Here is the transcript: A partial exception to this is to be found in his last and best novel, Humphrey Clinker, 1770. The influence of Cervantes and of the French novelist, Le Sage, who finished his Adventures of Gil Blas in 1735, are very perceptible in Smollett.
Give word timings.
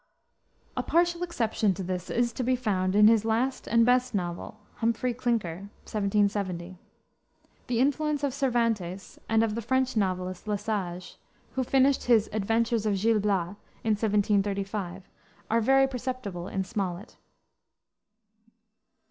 A 0.75 0.81
partial 0.81 1.21
exception 1.21 1.75
to 1.75 1.83
this 1.83 2.09
is 2.09 2.33
to 2.33 2.41
be 2.43 2.55
found 2.55 2.95
in 2.95 3.07
his 3.07 3.23
last 3.23 3.67
and 3.67 3.85
best 3.85 4.15
novel, 4.15 4.59
Humphrey 4.77 5.13
Clinker, 5.13 5.69
1770. 5.85 6.79
The 7.67 7.79
influence 7.79 8.23
of 8.23 8.33
Cervantes 8.33 9.19
and 9.29 9.43
of 9.43 9.53
the 9.53 9.61
French 9.61 9.95
novelist, 9.95 10.47
Le 10.47 10.57
Sage, 10.57 11.19
who 11.51 11.63
finished 11.63 12.05
his 12.05 12.31
Adventures 12.33 12.87
of 12.87 12.97
Gil 12.99 13.19
Blas 13.19 13.57
in 13.83 13.91
1735, 13.91 15.03
are 15.51 15.61
very 15.61 15.85
perceptible 15.85 16.47
in 16.47 16.63
Smollett. 16.63 17.17